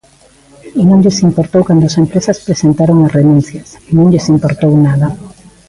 Non 0.87 0.99
lles 1.03 1.23
importou 1.27 1.61
cando 1.67 1.83
as 1.87 1.97
empresas 2.03 2.43
presentaron 2.47 2.97
as 3.05 3.13
renuncias; 3.19 3.67
non 3.95 4.05
lles 4.11 4.29
importou 4.33 4.71
nada. 4.87 5.07